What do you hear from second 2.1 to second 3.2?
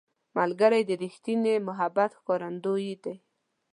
ښکارندوی دی